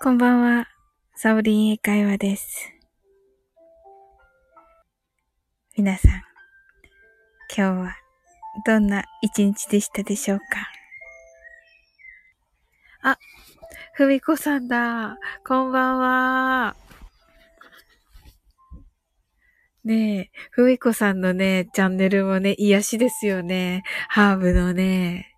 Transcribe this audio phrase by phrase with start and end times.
[0.00, 0.68] こんばんは。
[1.16, 2.72] サオリン英会話です。
[5.76, 6.22] 皆さん、今
[7.48, 7.96] 日は
[8.64, 10.44] どんな一日でしたでしょうか？
[13.02, 13.18] あ、
[13.94, 15.18] ふみこさんだ。
[15.44, 16.76] こんばんは。
[19.82, 23.82] ねえ、ふみこさんのね、チャンネルもね、癒しですよね。
[24.08, 25.34] ハーブのね。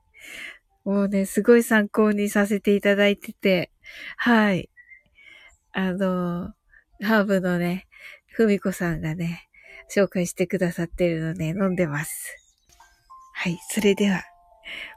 [0.85, 3.71] もうね、すごい参考にさせていただいてて。
[4.17, 4.69] はい。
[5.73, 6.53] あの、
[7.03, 7.87] ハーブのね、
[8.29, 9.49] ふみこさんがね、
[9.95, 12.37] 紹介してくださってるので、飲んでます。
[13.35, 13.59] はい。
[13.71, 14.23] それでは、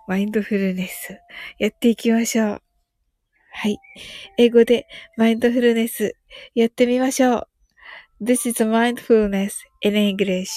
[0.08, 1.20] マインドフルネス、
[1.58, 2.62] やっていきましょう。
[3.52, 3.80] はい。
[4.38, 6.16] 英語でマインドフルネス、
[6.56, 7.48] やってみましょう。
[8.22, 10.48] This is mindfulness in English.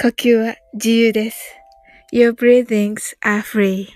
[0.00, 1.54] 呼吸は自由です。
[2.12, 3.88] Your breathings are free.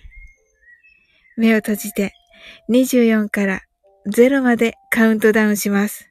[1.37, 2.13] 目を閉じて
[2.71, 3.63] 24から
[4.07, 6.09] 0までカウントダウンします。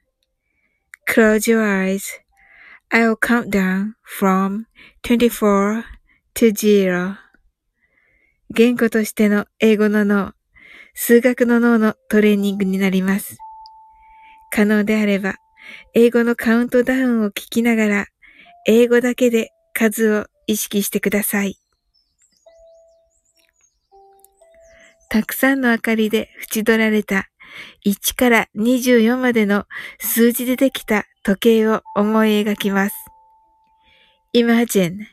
[1.07, 1.63] Close your
[2.91, 4.65] eyes.I'll count down from
[5.03, 5.83] 24
[6.35, 7.15] to 0.
[8.51, 10.33] 言語としての英語の脳、
[10.93, 13.37] 数学の脳のトレーニングになります。
[14.51, 15.35] 可能であれば、
[15.93, 18.05] 英語のカウントダウンを聞きながら、
[18.65, 21.59] 英語だけで数を意識してください。
[25.15, 27.29] たくさんの明かりで縁取られた
[27.85, 29.63] 1から24までの
[29.97, 32.95] 数字でできた時計を思い描きます。
[34.33, 35.05] Imagine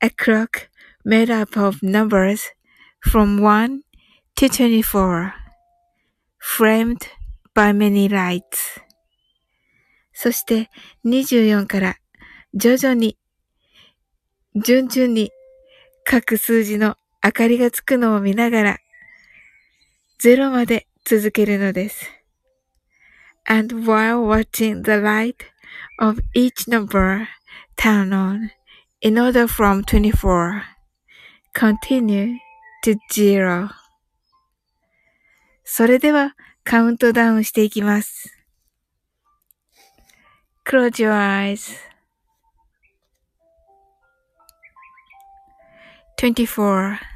[0.00, 0.68] a clock
[1.04, 2.40] made up of numbers
[3.08, 3.82] from 1
[4.34, 5.30] to 24
[6.40, 6.98] framed
[7.54, 8.42] by many lights
[10.12, 10.70] そして
[11.04, 11.96] 24から
[12.52, 13.16] 徐々に
[14.56, 15.30] 順々に
[16.04, 18.78] 各数字の明かりがつくのを見ながら
[20.18, 22.10] 0まで続けるのです。
[23.44, 25.36] And while watching the light
[25.98, 27.26] of each number
[27.76, 28.50] turn on
[29.02, 30.62] in order from 24,
[31.54, 32.38] continue
[32.82, 33.68] to zero.
[35.64, 36.34] それでは
[36.64, 38.32] カウントダウンしていきます。
[40.64, 41.76] Close your eyes.
[46.18, 47.15] 24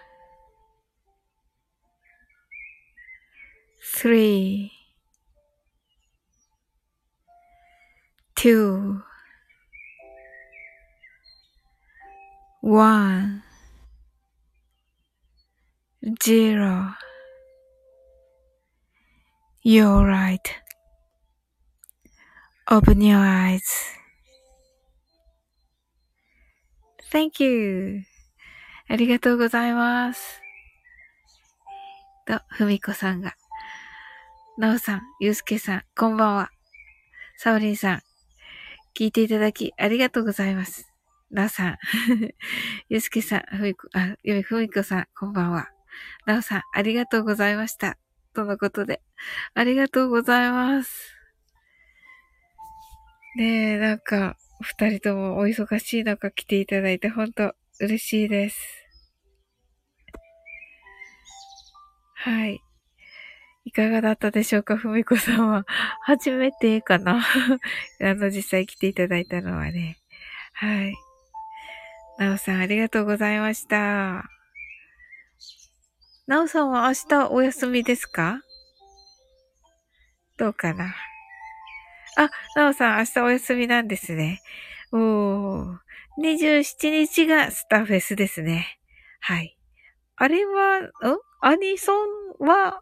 [3.93, 4.71] three,
[8.35, 9.01] two,
[12.61, 13.43] one,
[16.23, 16.93] zero.
[19.63, 20.39] You're right.
[22.69, 23.61] Open your eyes.
[27.11, 28.03] Thank you.
[28.87, 30.41] ありがとうございます。
[32.25, 33.35] と、ふみこさんが
[34.57, 36.49] なおさん、ゆうすけさん、こんばんは。
[37.37, 38.01] サオリンさん、
[38.97, 40.91] 聞いていただきありがとうございます。
[41.31, 41.77] なおさん、
[42.89, 45.69] ゆうすけさん、ふみこ、あ、ゆふみこさん、こんばんは。
[46.25, 47.97] なおさん、ありがとうございました。
[48.33, 49.01] とのことで、
[49.53, 51.15] ありがとうございます。
[53.37, 58.59] ねえ、なんか、二人ともお忙しい中来ていただいて、本当嬉しいです。
[62.15, 62.61] はい。
[63.63, 64.75] いかがだったでしょうか？
[64.75, 65.65] ふみこさんは。
[66.01, 67.21] 初めてかな？
[68.01, 69.97] あの、実際来ていただいたのはね。
[70.53, 70.95] はい。
[72.17, 74.29] なおさん、ありがとうございました。
[76.27, 78.41] なおさんは明日お休みですか？
[80.37, 80.95] どうかな？
[82.17, 84.41] あ、なおさん、明日お休みなんですね。
[84.91, 85.77] おー。
[86.19, 88.79] 27日がスターフェスですね。
[89.21, 89.57] はい。
[90.17, 90.91] あれは、ん？
[91.41, 92.07] アニソン
[92.39, 92.81] は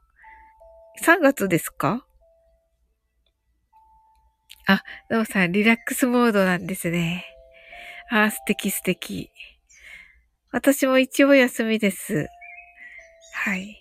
[1.00, 2.06] 3月ですか？
[4.68, 7.26] あ、なおさん、リラックスモードなんですね。
[8.12, 9.32] あ、素敵素敵。
[10.52, 12.28] 私も一応休みです。
[13.34, 13.78] はい。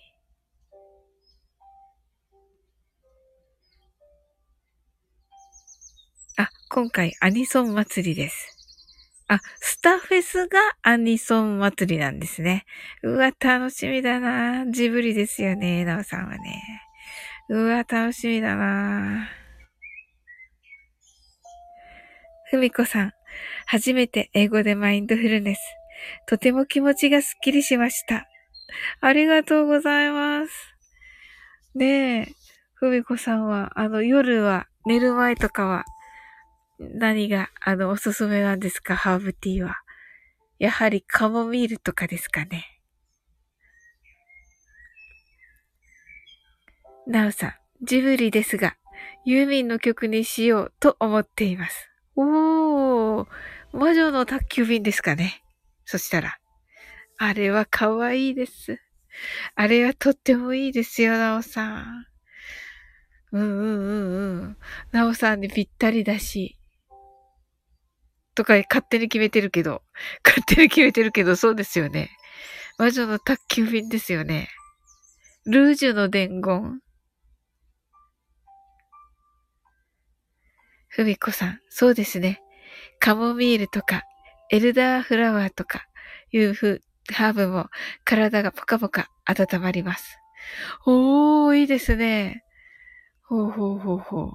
[6.37, 8.55] あ、今回アニソン祭りです。
[9.27, 12.65] あ、スタフェスがアニソン祭りなんですね。
[13.03, 16.88] うわ、楽しみだなジブリですよね、なおさんはね。
[17.51, 19.27] うわ、楽しみだな
[22.51, 23.13] ふみこさん、
[23.65, 25.59] 初めて英語でマインドフルネス。
[26.27, 28.27] とても気持ちがスッキリしました。
[29.01, 30.51] ありがとうございます。
[31.73, 32.27] ねえ、
[32.75, 35.85] ふみこさんは、あの、夜は、寝る前とかは、
[36.79, 38.95] 何が、あの、おすすめなんですか？
[38.95, 39.75] ハーブティーは。
[40.59, 42.78] やはりカモミールとかですかね。
[47.09, 48.75] なおさん、ジブリですが、
[49.25, 51.89] ユーミンの曲にしようと思っています。
[52.15, 53.27] おー、
[53.73, 55.41] 魔女の宅急便ですかね。
[55.85, 56.37] そしたら。
[57.17, 58.79] あれは可愛いです。
[59.55, 62.05] あれはとってもいいですよ、なおさん。
[63.31, 64.57] うんうんうんうん。
[64.91, 66.59] なおさんにぴったりだし。
[68.35, 69.81] とか勝手に決めてるけど。
[70.23, 72.11] 勝手に決めてるけど、そうですよね。
[72.77, 74.49] 魔女の宅急便ですよね。
[75.47, 76.79] ルージュの伝言。
[80.89, 82.41] ふみこさん、そうですね。
[82.99, 84.03] カモミールとか、
[84.51, 85.85] エルダーフラワーとか、
[86.31, 86.81] いうふ、
[87.13, 87.67] ハーブも
[88.03, 90.17] 体がポカポカ温まります。
[90.85, 92.43] おー、いいですね。
[93.23, 94.31] ほうほうほうほう。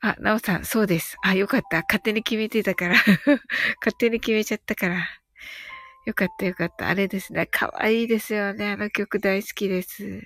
[0.00, 1.16] あ、なおさん、そうです。
[1.22, 1.82] あ、よかった。
[1.82, 2.94] 勝手に決めてたから。
[3.82, 5.04] 勝手に決めちゃったから。
[6.06, 6.88] よかったよかった。
[6.88, 7.46] あれですね。
[7.46, 8.70] かわいいですよね。
[8.70, 10.22] あの曲大好きです。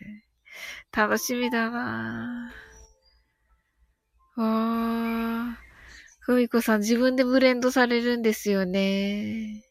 [0.94, 2.71] 楽しみだなぁ。
[4.36, 5.54] わー。
[6.20, 9.64] ふみこさん、自分でブレンドされるんですよね。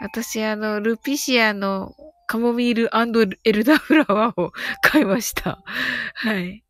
[0.00, 1.94] 私、あの、ルピシアの
[2.26, 2.90] カモミール
[3.44, 4.52] エルダーフラワーを
[4.82, 5.62] 買いました。
[6.14, 6.62] はい。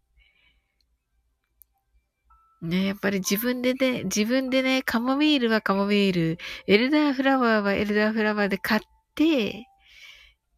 [2.63, 8.81] ね、やっぱり自分でね、自分でね、カモミールはカモミール、エルダーフラワーはエルダーフラワーで買っ
[9.15, 9.67] て、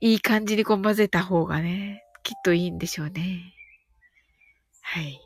[0.01, 3.55] いい感じにこう混ぜた方がね、きっといいんでしょうね。
[4.83, 5.19] はい。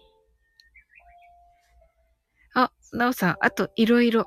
[2.95, 4.27] なおさん、あといろいろ。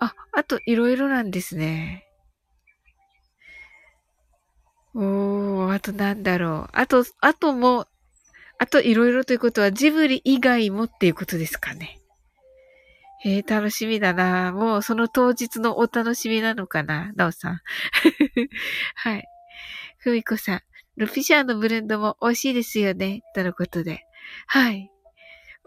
[0.00, 2.06] あ、あといろいろなんですね。
[4.94, 6.68] おー、あとなんだろう。
[6.72, 7.86] あと、あとも、
[8.58, 12.00] あといろいろということはジブリ以外もっていうことですかね。
[13.24, 14.52] えー、楽しみだな。
[14.52, 17.60] もうその当日のお楽しみなのかな、なおさん。
[18.94, 19.24] はい。
[19.98, 20.60] ふみこさん、
[20.96, 23.22] ルピシャーのブレンドも美味しいですよね。
[23.34, 24.06] とのことで。
[24.46, 24.90] はい。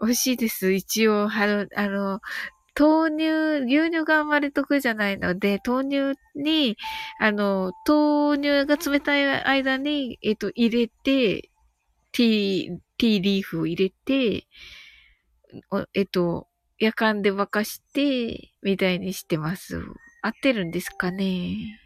[0.00, 0.72] 美味しいです。
[0.72, 2.20] 一応、あの、あの、
[2.78, 6.76] 豆乳、牛乳があんまり得意じゃないので、豆乳に、
[7.18, 11.50] あの、豆乳が冷たい間に、えっと、入れて、
[12.12, 14.46] ティー、ティーリーフを入れて、
[15.94, 19.82] えっと、夜間で沸かして、みたいにしてます。
[20.22, 21.78] 合ってるんですかね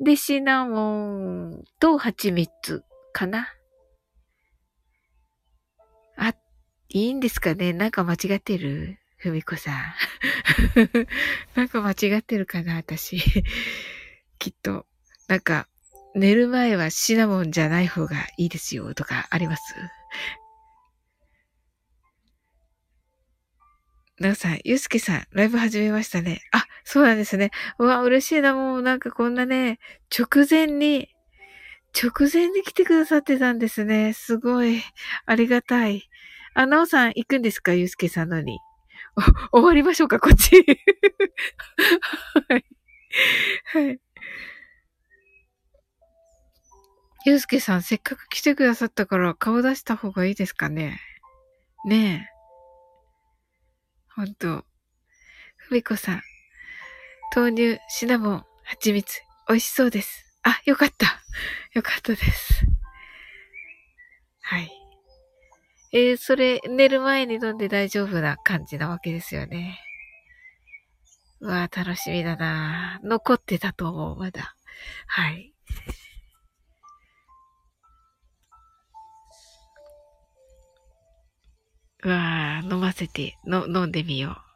[0.00, 2.82] で、シナモンと蜂蜜
[3.12, 3.48] かな。
[6.94, 7.72] いいんですかね？
[7.72, 8.98] なんか間違ってる？
[9.16, 9.74] ふみこさん。
[11.56, 13.20] なんか間違ってるかな私。
[14.38, 14.86] きっと。
[15.26, 15.66] なんか、
[16.14, 19.74] 寝る前はシナモンじゃない方がいいですよとかあります？
[24.20, 26.42] なおさん、ゆうすけさん、ライブ始めましたね。
[26.52, 27.50] あ、そうなんですね。
[27.80, 28.54] うわ、嬉しいな。
[28.54, 29.80] もうなんかこんなね、
[30.16, 31.08] 直前に、
[31.92, 34.12] 直前に来てくださってたんですね。
[34.12, 34.80] すごい。
[35.26, 36.08] ありがたい。
[36.54, 37.72] あ、なおさん行くんですか？
[37.74, 38.58] ゆうすけさんのに。
[39.52, 40.50] 終わりましょうかこっち。
[42.48, 42.64] はい。
[43.66, 44.00] はい。
[47.26, 51.00] ゆうすけさん、せっかく来てくださったから顔出した方がいいですかね？
[51.86, 52.34] ねえ。
[54.14, 54.64] ほんと。
[55.56, 56.22] ふみこさん、
[57.34, 60.38] 豆乳、シナモン、蜂蜜、美味しそうです。
[60.42, 61.20] あ、よかった。
[61.72, 62.66] よかったです。
[64.42, 64.70] はい。
[65.96, 69.78] えー、それ、寝る前に飲んで大丈夫な感じなわけですよね。
[71.38, 74.56] うわー、楽しみだな残ってたと思う、まだ。
[75.06, 75.54] はい。
[82.02, 84.53] うわー、飲ませて、の、飲んでみよう。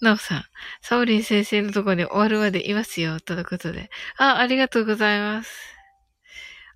[0.00, 0.44] なおさん、
[0.80, 3.90] サオリン先生のとこに終わるまでいますよ、とのことで。
[4.16, 5.50] あ、ありがとうございます。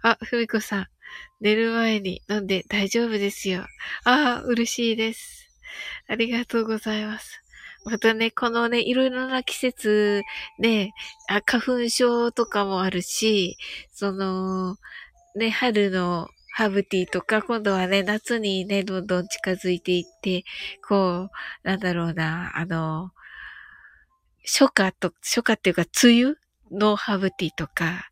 [0.02, 0.86] あ、ふみこさん、
[1.40, 3.64] 寝る前に飲んで大丈夫ですよ。
[4.04, 5.48] あ、嬉しいです。
[6.08, 7.40] ありがとうございます。
[7.84, 10.22] またね、このね、いろいろな季節
[10.58, 10.92] ね、
[11.28, 13.56] あ花粉症とかもあるし、
[13.92, 14.76] その、
[15.36, 20.44] ね、春のハーブティーとか、今度はね、夏にね、どんどん近づいていって、
[20.86, 21.30] こ
[21.64, 23.10] う、なんだろうな、あの、
[24.44, 26.34] 初夏と、初夏っていうか、梅雨
[26.70, 28.10] のハーブティーとか、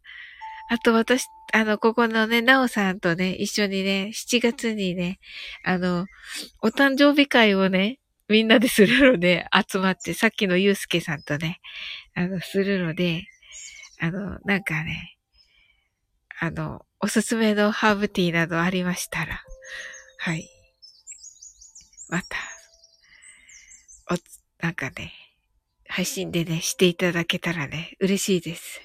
[0.70, 5.18] あと私、あの、ここのね、なおさんとね、一緒にね、7月にね、
[5.64, 6.06] あの、
[6.62, 11.60] お誕生日会をね、みんなでするので、集まって、さっきのゆうすけさんとね、
[12.14, 13.24] あの、するので、
[13.98, 15.18] あの、なんかね、
[16.38, 19.42] あの、おすすめのハーブティーなどありましたら、
[20.18, 20.48] はい。
[22.10, 22.36] また、
[24.10, 24.18] お、
[24.62, 25.12] なんかね、
[25.88, 28.82] 配信でね、していただけたらね、嬉しいです。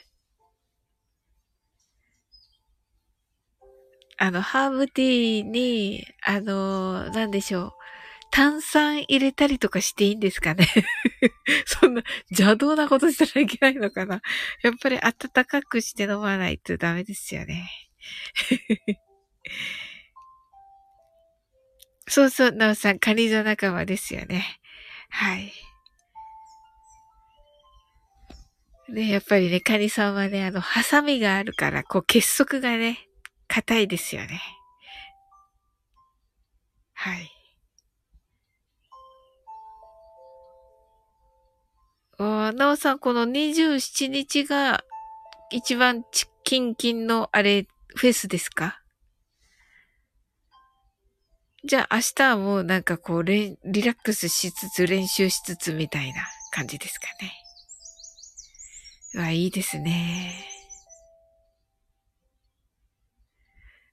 [4.17, 7.71] あの、ハーブティーに、あの、なんでしょう。
[8.31, 10.67] 炭酸入れたりとかしていいんですかね？
[11.65, 14.21] そんな邪道なことしたらいけないのかな？
[14.61, 17.69] やっぱり暖かくして飲まないとダメですよね。
[22.07, 24.59] そうそう、なおさん、カニ座仲間ですよね。
[25.09, 25.51] はい。
[28.89, 33.09] ね、やっぱりね、カニさんはね、あの、ハサミがあるから、こう、結束がね、
[33.47, 34.41] 硬いですよね。
[36.93, 37.31] はい。
[42.17, 44.83] あなおさん、この27日が
[45.49, 46.03] 一番
[46.43, 48.81] キンキンのあれ、フェスですか？
[51.63, 57.33] じゃあ明日はもうなんかこうリラックスしつつ練習しつつみたいな感じですかね。
[59.15, 60.45] うわ、いいですね。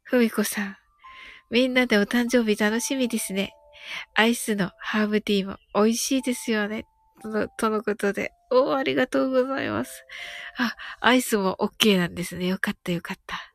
[0.03, 0.77] ふみこさん、
[1.51, 3.55] みんなでお誕生日楽しみですね。
[4.15, 6.85] アイスのハーブティーも美味しいですよね。
[7.23, 8.33] との、とのことで。
[8.51, 10.05] おありがとうございます。
[10.59, 12.49] あ、アイスも OK なんですね。
[12.49, 13.52] よかったよかった。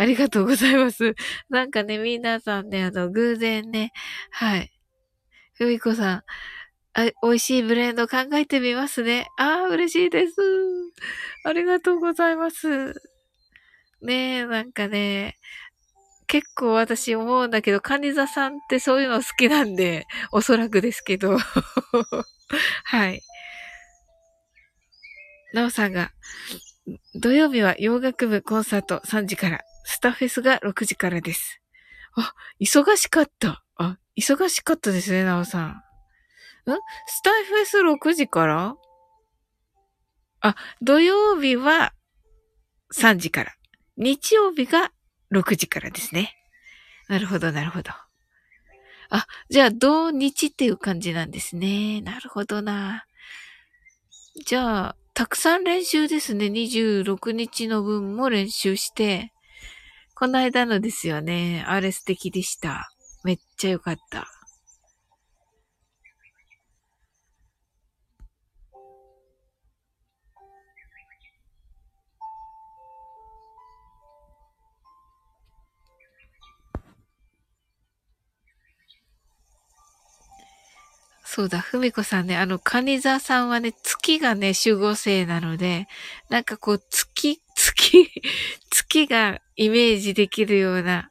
[0.00, 1.14] ありがとうございます。
[1.50, 3.92] なんかね、皆さんね、あの、偶然ね、
[4.30, 4.72] はい。
[5.52, 6.22] ふみこさん、
[6.94, 9.28] あ、美味しいブレンド考えてみますね。
[9.36, 10.34] ああ、嬉しいです。
[11.44, 12.94] ありがとうございます。
[14.00, 15.36] ねえ、なんかね、
[16.28, 21.36] 結構私思うんだけど、カニ座さんってそういうの好きなんで、おそらくですけど。
[22.84, 23.20] はい。
[25.52, 26.10] なおさんが、
[27.16, 31.60] 土曜日は洋楽部コンサート3時から、スタフェスが6時からです。
[32.16, 33.64] あ、忙しかった。
[33.76, 35.70] あ、忙しかったですね、なおさん。
[35.70, 35.74] ん？
[37.06, 38.76] スタフェス6時から？
[40.40, 41.92] あ、土曜日は
[42.94, 43.52] 3時から。
[43.96, 44.92] 日曜日が
[45.32, 46.34] 6時からですね。
[47.08, 47.90] なるほど、なるほど。
[49.10, 52.00] あ、じゃあ、土日っていう感じなんですね。
[52.00, 53.04] なるほどな。
[54.46, 56.46] じゃあ、たくさん練習ですね。
[56.46, 59.32] 26日の分も練習して。
[60.20, 61.64] この間のですよね。
[61.66, 62.90] あれ素敵でした。
[63.24, 64.28] めっちゃ良かった。
[81.24, 85.88] そうだ、ふみこさんね、あの、カニ座さんはね、月がね、守護星なので、
[86.28, 88.10] なんかこう、月、月、
[88.70, 91.10] 月がイメージできるような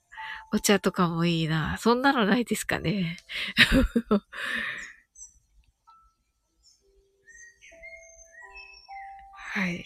[0.51, 1.77] お茶とかもいいな。
[1.79, 3.17] そんなのないですかね。
[9.53, 9.85] はい。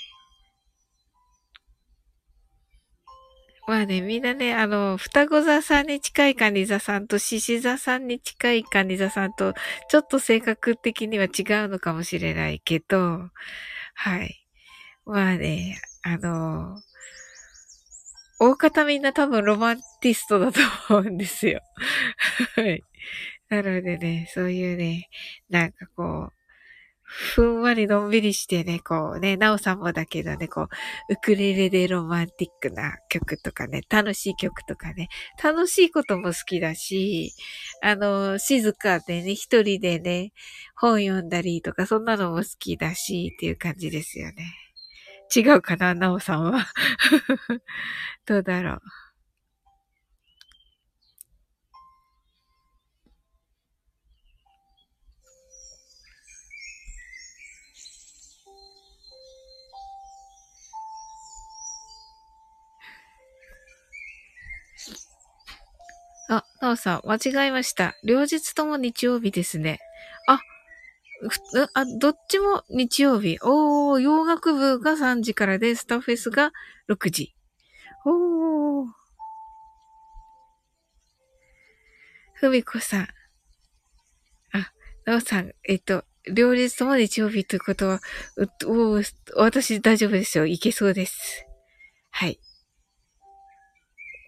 [3.66, 9.54] まあね、みんなね、あの、双子座さんに近いカニ座さんと獅子座さんに近いカニ座さんと、
[9.90, 13.30] ちょっと性格的には違うのかもしれないけど、
[13.96, 14.46] はい。
[15.06, 16.82] まあね、あの、
[18.40, 21.62] 大方みんな多分ロマンティストだと思うんですよ。
[22.56, 22.84] はい。
[23.50, 25.10] なのでね、そういうね、
[25.50, 26.34] なんかこう、
[27.36, 35.10] ふんわりのんびりしてね、こうね、なおさんもだけどね、こう、ウクレレでロマンティックな曲とかね、楽しい曲とかね、
[35.44, 37.34] 楽しいことも好きだし、
[37.84, 40.34] あの、静かでね、一人でね、
[40.76, 44.54] 本読んだりとか、そんなのも好きだし、っていう感じですよね。
[45.36, 46.68] 違うかな、なおさんは。
[48.26, 48.82] どうだろう。
[66.30, 67.96] あ、なおさん、間違えました。
[68.04, 69.80] 両日とも日曜日ですね。
[71.26, 73.38] あ、あ、どっちも日曜日。
[73.42, 76.52] おー、洋楽部が3時からで、スタッフェスが
[76.90, 77.36] 6時。
[78.06, 78.88] おー。
[82.34, 83.08] ふみこさん。
[84.52, 84.72] あ、
[85.06, 88.02] なおさん、えっと、両日とも日曜日ということは、
[88.66, 89.02] お
[89.42, 90.46] 私大丈夫ですよ。
[90.46, 91.46] いけそうです。
[92.12, 92.40] はい。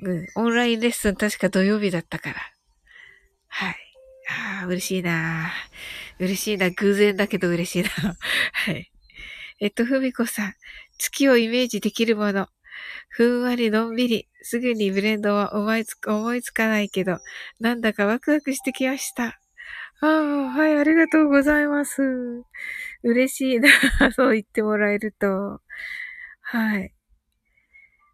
[0.01, 0.27] うん。
[0.35, 2.35] オンラインレッスン確か土曜日だったから。
[3.47, 3.75] はい。
[4.29, 5.51] ああ、嬉しいな
[6.19, 6.69] 嬉しいな。
[6.69, 7.89] 偶然だけど嬉しいな。
[8.53, 8.91] はい。
[9.59, 10.53] えっと、ふみこさん。
[10.97, 12.47] 月をイメージできるもの。
[13.09, 14.27] ふんわりのんびり。
[14.41, 17.17] すぐにブレンドは思いつ思いつかないけど、
[17.59, 19.39] なんだかワクワクしてきました。
[20.01, 22.03] ああ、はい、ありがとうございます。
[23.03, 23.69] 嬉しいな。
[24.13, 25.61] そう言ってもらえると。
[26.41, 26.93] はい。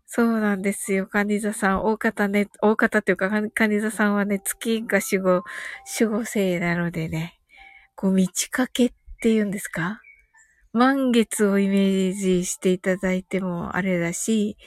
[0.06, 1.08] そうなんですよ。
[1.08, 5.44] カニザさん、大方ね、大方っていうか、カニザさんはね、月が守護、
[6.00, 7.41] 守護星なのでね、
[8.02, 8.90] こう、満ち欠けっ
[9.22, 10.02] て言うんですか？
[10.74, 14.58] 満月をイメージしていただいてもあれだし、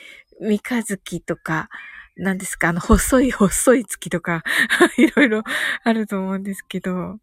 [0.40, 1.68] 三日月とか、
[2.16, 2.68] 何ですか？
[2.68, 4.44] あの、細い細い月とか
[4.98, 5.42] いろいろ
[5.82, 7.18] あると思うんですけど、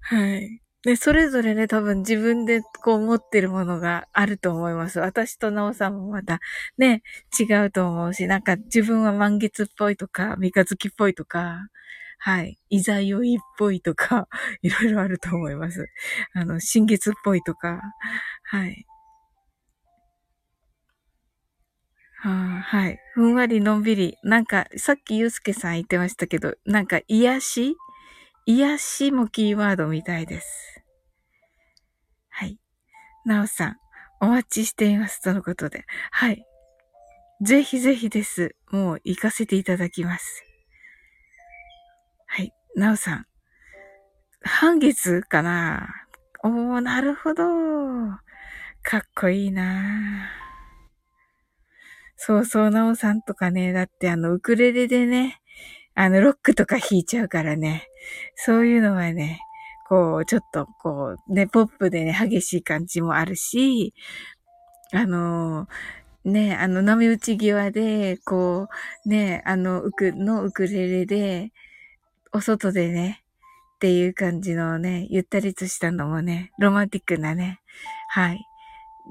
[0.00, 0.60] はい。
[0.82, 4.98] で、それぞれね、多分自分でこう持ってるものがあると思います。
[4.98, 6.40] 私となおさんもまた
[6.76, 7.02] ね、
[7.38, 11.68] 違うと思うし、なんか自分は満月っぽいとか、三日月っぽいとか、
[12.24, 12.56] はい。
[12.70, 14.28] いざよいっぽいとか、
[14.62, 15.88] いろいろあると思います。
[16.34, 17.82] あの、新月っぽいとか、
[18.44, 18.86] はい。
[22.20, 23.00] はあ、はい。
[23.14, 24.18] ふんわりのんびり。
[24.22, 27.76] なんか、さっきゆうすけさん言ってましたけど、なんか癒し？
[28.46, 30.80] 癒しもキーワードみたいです。
[32.30, 32.56] はい。
[33.24, 33.76] なおさん、
[34.20, 35.20] お待ちしています。
[35.22, 35.84] とのことで。
[36.12, 36.46] はい。
[37.40, 38.54] ぜひぜひです。
[38.70, 40.51] もう行かせていただきます。
[42.74, 43.26] なおさん。
[44.42, 45.88] 半月かな？
[46.42, 47.44] おー、なるほど。
[48.82, 50.28] かっこいいな
[52.16, 55.40] そうそう、なおさんとかね、だってあの、ウクレレでね、
[55.94, 57.88] あの、ロックとか弾いちゃうからね。
[58.36, 59.40] そういうのはね、
[59.88, 63.92] こう、ちょっと、こう、ね、ポップでね、激しい感じもあるし、
[64.92, 65.68] あの
[66.24, 68.68] ね、あの、波打ち際で、こ
[69.04, 71.52] う、ね、あの、ウク、のウクレレで、
[72.32, 73.22] お外でね、
[73.76, 77.60] っていう感じのね、ゆったりとしたのもね、ロマンティックなね、
[78.08, 78.46] はい。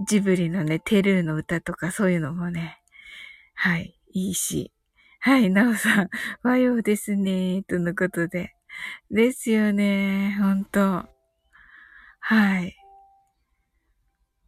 [0.07, 2.79] ジブリのね、テルーの歌とかそういうのもね、
[3.53, 4.71] はい、いいし、
[5.19, 6.09] はい、なおさん、
[6.41, 8.55] 和洋ですね、とのことで。
[9.11, 11.07] ですよね、ほんと。
[12.19, 12.75] はい。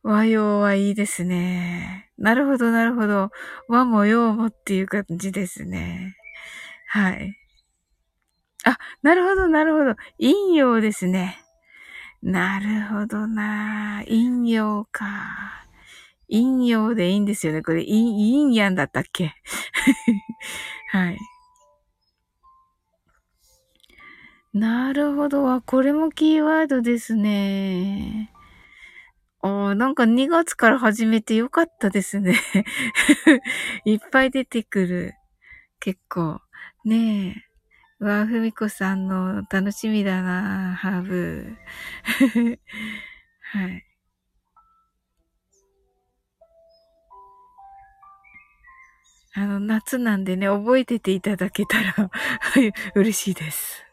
[0.01, 2.09] 和洋はいいですね。
[2.17, 3.29] なるほど、なるほど。
[3.67, 6.15] 和も洋もっていう感じですね。
[6.87, 7.42] はい。
[8.65, 9.95] あ、なるほど、なるほど。
[10.19, 11.39] 陰陽ですね。
[12.21, 14.03] なるほどな。
[14.07, 15.67] 陰陽か。
[16.29, 17.61] 陰陽でいいんですよね。
[17.61, 19.35] これ、陰、陰陽だったっけ？
[20.91, 21.17] はい。
[24.53, 25.51] なるほど。
[25.51, 28.31] あこれもキーワードですね。
[29.41, 32.35] あなんか2月から始めてよかったですね。
[33.83, 35.13] いっぱい出てくる。
[35.79, 36.41] 結構。
[36.85, 37.52] ねえ。
[38.03, 41.55] わふみこさんの楽しみだな、ハーブ。
[43.41, 43.85] はい。
[49.35, 52.11] あの、夏なんでね、覚えてていただけたら
[52.93, 53.83] 嬉しいです。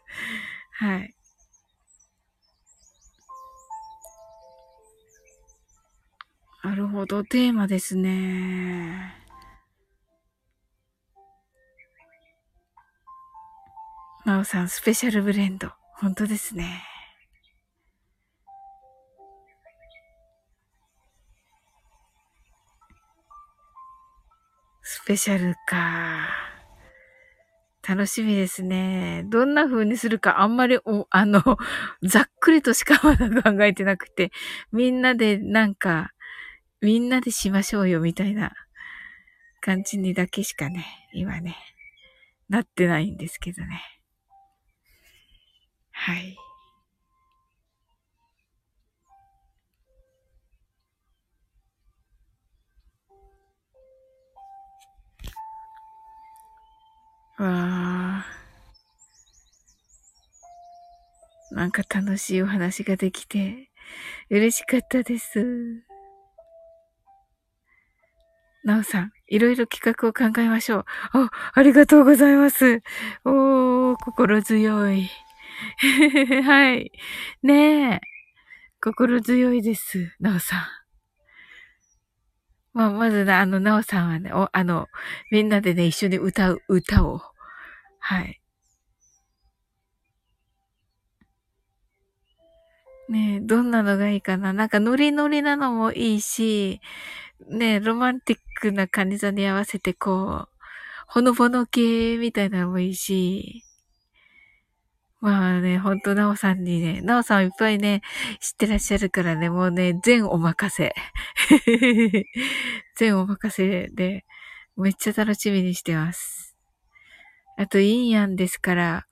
[0.73, 1.15] はい。
[6.63, 9.20] なるほど、テーマですね。
[14.23, 15.71] まおさん、スペシャルブレンド。
[15.95, 16.83] 本当ですね。
[24.83, 26.27] スペシャルか。
[27.87, 29.23] 楽しみですね。
[29.25, 31.41] どんな風にするかあんまりお、あの、
[32.03, 34.31] ざっくりとしかまだ考えてなくて、
[34.71, 36.11] みんなでなんか、
[36.79, 38.53] みんなでしましょうよみたいな
[39.61, 41.55] 感じにだけしかね、今ね、
[42.49, 44.00] なってないんですけどね。
[46.03, 46.35] はい。
[57.37, 58.25] わあ。
[61.51, 63.69] なんか楽しいお話ができて、
[64.31, 65.83] 嬉しかったです。
[68.63, 70.85] なおさん、いろいろ企画を考えましょう。
[71.13, 72.81] あ、ありがとうございます。
[73.23, 75.07] おー、心強い。
[76.43, 76.91] はい。
[77.43, 77.99] ねえ。
[78.81, 80.15] 心強いです。
[80.19, 80.61] なおさん。
[82.73, 84.87] まあ、まずね、あの、なおさんはね、お、あの、
[85.31, 87.21] みんなでね、一緒に歌う歌を、
[87.99, 88.39] はい。
[93.09, 94.53] ねえ、どんなのがいいかな？
[94.53, 96.79] なんかノリノリなのもいいし、
[97.49, 100.49] ねえ、ロマンティックな感じに合わせてこう、
[101.07, 103.63] ほのぼの系みたいなのもいいし、
[105.21, 108.01] まあね、ほんと、なおさんにね、なおさんいっぱいね、
[108.39, 110.95] 知ってらっしゃるからね、もうね、全お任せ。
[112.97, 114.25] 全お任せで、
[114.75, 116.57] めっちゃ楽しみにしてます。
[117.55, 119.05] あと、インヤンですから、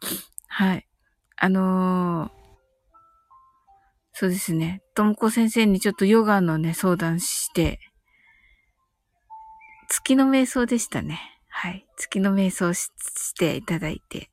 [0.47, 0.87] はい。
[1.35, 2.31] あのー、
[4.13, 4.81] そうですね。
[4.95, 7.79] ともこ先生にちょっとヨガのね、相談して、
[9.87, 11.39] 月の瞑想でしたね。
[11.49, 11.85] はい。
[11.97, 12.89] 月の瞑想し
[13.35, 14.31] ていただいて。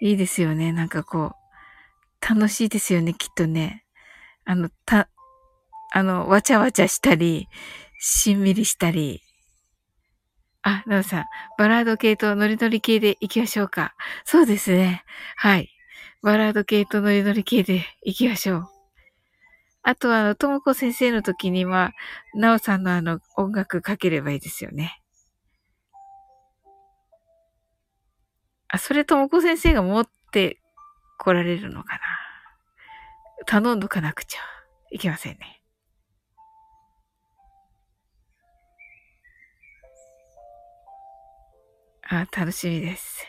[0.00, 0.72] いいですよね。
[0.72, 3.84] なんかこう、楽しいですよね、きっとね。
[4.44, 5.08] あの、た、
[5.92, 7.48] あの、わちゃわちゃしたり、
[7.98, 9.22] しんみりしたり。
[10.62, 11.24] あ、なおさん、
[11.58, 13.94] バラード系とノリノリ系で行きましょうか。
[14.24, 15.04] そうですね。
[15.36, 15.70] はい。
[16.22, 18.68] バラード系とノリノリ系で行きましょう。
[19.82, 21.92] あとは、あの、ともこ先生の時には、
[22.34, 25.00] なおさんのあの、音楽かければいいですよね。
[28.72, 30.60] あ、それともこ先生が持って
[31.18, 32.00] 来られるのかな？
[33.46, 34.40] 頼んどかなくちゃ
[34.90, 35.60] いけませんね。
[42.02, 43.26] あ、楽しみです。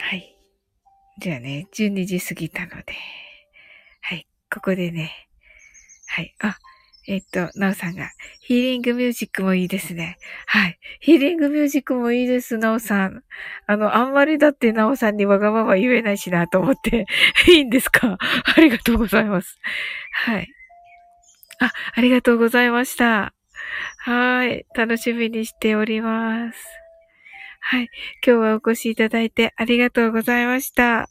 [0.00, 0.36] はい。
[1.18, 2.94] じゃあね、12時過ぎたので、
[4.00, 5.28] はい、ここでね、
[6.08, 6.58] はい、あ、
[7.08, 8.10] えっと、なおさんが、
[8.40, 10.18] ヒーリングミュージックもいいですね。
[10.46, 10.78] はい。
[11.00, 13.22] ヒーリングミュージックもいいです、なおさん。
[13.66, 17.06] あの、あんまりだってなおさんにわがまま言えないしなと思って。
[17.48, 18.18] いいんですか？
[18.20, 19.58] ありがとうございます。
[20.12, 20.48] はい。
[21.60, 23.32] あ、ありがとうございました。
[23.98, 24.66] はい。
[24.74, 26.58] 楽しみにしております。
[27.60, 27.88] はい。
[28.26, 31.08] 今日はお越しいただいてありがとうございました。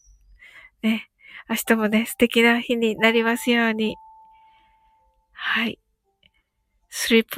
[0.83, 1.07] ね。
[1.49, 3.95] 明日もね、素敵な日になりますように。
[5.41, 5.79] はい。
[6.91, 7.29] sleep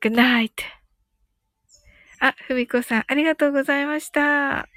[0.00, 0.50] well.good night.
[2.20, 4.68] あ、ふみこさん、ありがとうございました。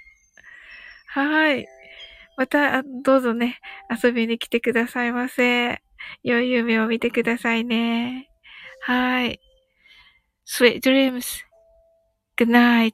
[1.08, 1.68] はい。
[2.38, 3.60] また、どうぞね、
[4.04, 5.82] 遊びに来てくださいませ。
[6.24, 8.30] 良い夢を見てくださいね。
[8.82, 9.40] はい。
[10.46, 11.44] sweet dreams.
[12.36, 12.94] Good night.